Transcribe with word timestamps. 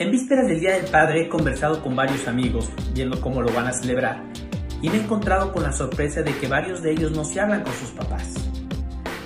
En 0.00 0.10
vísperas 0.10 0.46
del 0.48 0.60
Día 0.60 0.76
del 0.76 0.90
Padre 0.90 1.20
he 1.20 1.28
conversado 1.28 1.82
con 1.82 1.94
varios 1.94 2.26
amigos, 2.26 2.70
viendo 2.94 3.20
cómo 3.20 3.42
lo 3.42 3.52
van 3.52 3.66
a 3.66 3.72
celebrar, 3.74 4.24
y 4.80 4.88
me 4.88 4.96
he 4.96 5.00
encontrado 5.02 5.52
con 5.52 5.62
la 5.62 5.72
sorpresa 5.72 6.22
de 6.22 6.34
que 6.38 6.48
varios 6.48 6.82
de 6.82 6.92
ellos 6.92 7.12
no 7.12 7.22
se 7.22 7.38
hablan 7.38 7.62
con 7.62 7.74
sus 7.74 7.90
papás. 7.90 8.32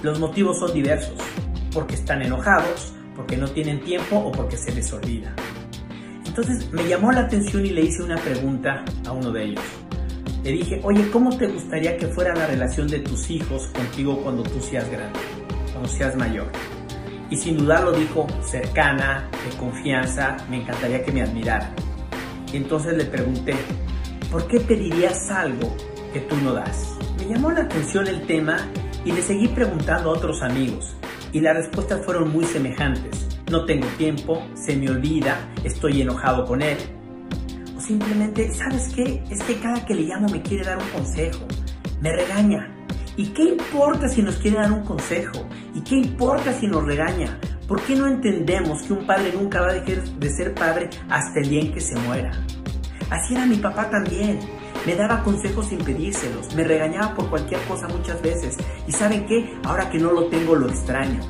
Los 0.02 0.18
motivos 0.18 0.58
son 0.58 0.74
diversos, 0.74 1.16
porque 1.72 1.94
están 1.94 2.22
enojados, 2.22 2.92
porque 3.14 3.36
no 3.36 3.46
tienen 3.46 3.84
tiempo 3.84 4.16
o 4.16 4.32
porque 4.32 4.56
se 4.56 4.72
les 4.72 4.92
olvida. 4.92 5.32
Entonces 6.26 6.68
me 6.72 6.88
llamó 6.88 7.12
la 7.12 7.20
atención 7.20 7.64
y 7.64 7.70
le 7.70 7.82
hice 7.82 8.02
una 8.02 8.16
pregunta 8.16 8.84
a 9.06 9.12
uno 9.12 9.30
de 9.30 9.44
ellos. 9.44 9.64
Le 10.42 10.50
dije, 10.50 10.80
oye, 10.82 11.08
¿cómo 11.12 11.38
te 11.38 11.46
gustaría 11.46 11.96
que 11.98 12.08
fuera 12.08 12.34
la 12.34 12.48
relación 12.48 12.88
de 12.88 12.98
tus 12.98 13.30
hijos 13.30 13.68
contigo 13.68 14.20
cuando 14.24 14.42
tú 14.42 14.60
seas 14.60 14.90
grande, 14.90 15.20
cuando 15.72 15.88
seas 15.88 16.16
mayor? 16.16 16.48
Y 17.34 17.36
sin 17.36 17.56
dudarlo 17.56 17.90
dijo, 17.90 18.28
cercana, 18.44 19.28
de 19.44 19.56
confianza, 19.56 20.36
me 20.48 20.58
encantaría 20.58 21.04
que 21.04 21.10
me 21.10 21.20
admirara. 21.20 21.74
Y 22.52 22.58
entonces 22.58 22.96
le 22.96 23.06
pregunté, 23.06 23.56
¿por 24.30 24.46
qué 24.46 24.60
pedirías 24.60 25.32
algo 25.32 25.74
que 26.12 26.20
tú 26.20 26.36
no 26.36 26.52
das? 26.54 26.96
Me 27.18 27.34
llamó 27.34 27.50
la 27.50 27.62
atención 27.62 28.06
el 28.06 28.24
tema 28.28 28.58
y 29.04 29.10
le 29.10 29.20
seguí 29.20 29.48
preguntando 29.48 30.10
a 30.10 30.12
otros 30.12 30.42
amigos 30.42 30.94
y 31.32 31.40
las 31.40 31.56
respuestas 31.56 32.04
fueron 32.04 32.30
muy 32.30 32.44
semejantes. 32.44 33.26
No 33.50 33.64
tengo 33.64 33.88
tiempo, 33.98 34.40
se 34.54 34.76
me 34.76 34.88
olvida, 34.88 35.36
estoy 35.64 36.02
enojado 36.02 36.44
con 36.46 36.62
él. 36.62 36.78
O 37.76 37.80
simplemente, 37.80 38.54
¿sabes 38.54 38.92
qué? 38.94 39.24
Es 39.28 39.42
que 39.42 39.56
cada 39.56 39.84
que 39.84 39.96
le 39.96 40.02
llamo 40.02 40.28
me 40.28 40.40
quiere 40.40 40.62
dar 40.62 40.78
un 40.78 40.88
consejo, 40.90 41.44
me 42.00 42.12
regaña. 42.12 42.70
¿Y 43.16 43.26
qué 43.28 43.42
importa 43.42 44.08
si 44.08 44.22
nos 44.22 44.36
quiere 44.36 44.56
dar 44.56 44.72
un 44.72 44.84
consejo? 44.84 45.46
¿Y 45.74 45.82
qué 45.82 45.96
importa 45.96 46.52
si 46.52 46.66
nos 46.66 46.84
regaña? 46.84 47.38
¿Por 47.68 47.80
qué 47.82 47.94
no 47.94 48.08
entendemos 48.08 48.82
que 48.82 48.92
un 48.92 49.06
padre 49.06 49.32
nunca 49.32 49.60
va 49.60 49.68
a 49.68 49.74
dejar 49.74 50.02
de 50.04 50.30
ser 50.30 50.54
padre 50.54 50.90
hasta 51.08 51.40
el 51.40 51.48
día 51.48 51.60
en 51.60 51.72
que 51.72 51.80
se 51.80 51.96
muera? 51.96 52.32
Así 53.10 53.34
era 53.34 53.46
mi 53.46 53.56
papá 53.56 53.88
también. 53.88 54.40
Me 54.84 54.96
daba 54.96 55.22
consejos 55.22 55.66
sin 55.66 55.78
pedírselos, 55.78 56.54
me 56.54 56.64
regañaba 56.64 57.14
por 57.14 57.30
cualquier 57.30 57.60
cosa 57.62 57.86
muchas 57.88 58.20
veces. 58.20 58.56
¿Y 58.86 58.92
saben 58.92 59.26
qué? 59.26 59.58
Ahora 59.64 59.88
que 59.88 59.98
no 59.98 60.10
lo 60.10 60.26
tengo 60.26 60.56
lo 60.56 60.68
extraño. 60.68 61.20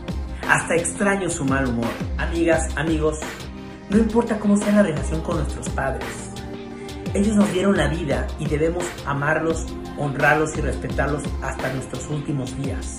Hasta 0.48 0.75
extraño 0.77 1.29
su 1.29 1.45
mal 1.45 1.69
humor. 1.69 1.91
Amigas, 2.17 2.77
amigos, 2.77 3.19
no 3.91 3.98
importa 3.98 4.39
cómo 4.39 4.57
sea 4.57 4.73
la 4.73 4.83
relación 4.83 5.21
con 5.21 5.37
nuestros 5.37 5.69
padres. 5.69 6.09
Ellos 7.13 7.37
nos 7.37 7.53
dieron 7.53 7.77
la 7.77 7.89
vida 7.89 8.27
y 8.41 8.47
debemos 8.47 8.85
amarlos, 9.07 9.67
honrarlos 9.98 10.56
y 10.56 10.61
respetarlos 10.61 11.23
hasta 11.42 11.73
nuestros 11.73 12.09
últimos 12.09 12.56
días. 12.59 12.97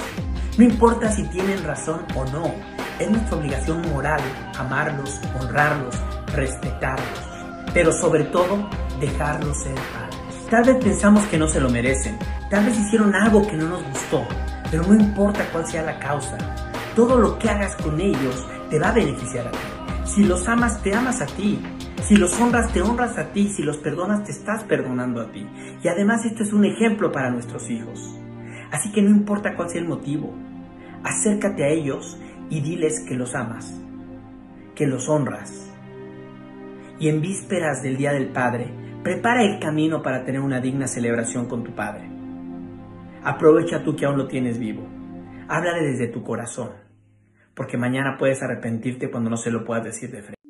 No 0.58 0.64
importa 0.64 1.12
si 1.12 1.24
tienen 1.24 1.64
razón 1.64 2.02
o 2.16 2.26
no, 2.26 2.54
es 3.00 3.10
nuestra 3.10 3.38
obligación 3.38 3.82
moral 3.90 4.22
amarlos, 4.58 5.20
honrarlos, 5.40 5.96
respetarlos, 6.34 7.20
pero 7.74 7.92
sobre 7.92 8.24
todo 8.26 8.70
dejarlos 9.00 9.58
ser 9.64 9.76
padres. 9.76 10.48
Tal 10.50 10.64
vez 10.64 10.84
pensamos 10.84 11.24
que 11.26 11.38
no 11.38 11.48
se 11.48 11.60
lo 11.60 11.70
merecen, 11.70 12.18
tal 12.50 12.66
vez 12.66 12.78
hicieron 12.80 13.14
algo 13.16 13.46
que 13.46 13.58
no 13.58 13.68
nos 13.68 13.84
gustó, 13.84 14.26
pero 14.72 14.84
no 14.84 14.94
importa 14.94 15.46
cuál 15.52 15.66
sea 15.68 15.82
la 15.82 16.00
causa, 16.00 16.38
todo 16.96 17.18
lo 17.18 17.38
que 17.38 17.50
hagas 17.50 17.76
con 17.76 18.00
ellos 18.00 18.46
te 18.70 18.80
va 18.80 18.90
a 18.90 18.94
beneficiar 18.94 19.48
a 19.48 19.52
ti. 19.52 19.58
Si 20.06 20.24
los 20.24 20.48
amas, 20.48 20.82
te 20.82 20.96
amas 20.96 21.20
a 21.22 21.26
ti. 21.26 21.60
Si 22.08 22.16
los 22.16 22.40
honras, 22.40 22.72
te 22.72 22.84
honras 22.84 23.18
a 23.18 23.34
ti. 23.34 23.50
Si 23.50 23.64
los 23.64 23.78
perdonas, 23.78 24.24
te 24.24 24.32
estás 24.32 24.64
perdonando 24.64 25.22
a 25.22 25.32
ti. 25.32 25.48
Y 25.84 25.88
además 25.88 26.24
esto 26.24 26.44
es 26.44 26.54
un 26.54 26.66
ejemplo 26.66 27.12
para 27.12 27.32
nuestros 27.32 27.70
hijos. 27.72 28.16
Así 28.72 28.92
que 28.92 29.02
no 29.02 29.10
importa 29.10 29.56
cuál 29.56 29.70
sea 29.70 29.82
el 29.82 29.88
motivo, 29.88 30.34
acércate 31.04 31.64
a 31.64 31.70
ellos 31.70 32.20
y 32.50 32.62
diles 32.62 33.04
que 33.08 33.16
los 33.16 33.34
amas, 33.34 33.82
que 34.76 34.86
los 34.86 35.10
honras. 35.10 35.72
Y 37.00 37.10
en 37.10 37.22
vísperas 37.22 37.82
del 37.82 37.98
Día 37.98 38.12
del 38.12 38.30
Padre, 38.30 38.72
prepara 39.04 39.44
el 39.44 39.60
camino 39.60 40.02
para 40.02 40.26
tener 40.26 40.42
una 40.42 40.62
digna 40.62 40.88
celebración 40.88 41.48
con 41.48 41.64
tu 41.64 41.74
Padre. 41.74 42.10
Aprovecha 43.24 43.84
tú 43.84 43.96
que 43.96 44.06
aún 44.06 44.18
lo 44.18 44.28
tienes 44.28 44.60
vivo. 44.60 44.88
Háblale 45.48 45.88
desde 45.88 46.08
tu 46.08 46.24
corazón 46.24 46.86
porque 47.56 47.78
mañana 47.78 48.18
puedes 48.20 48.44
arrepentirte 48.44 49.10
cuando 49.10 49.30
no 49.30 49.38
se 49.38 49.50
lo 49.50 49.64
puedas 49.64 49.86
decir 49.86 50.12
de 50.12 50.22
frente. 50.22 50.45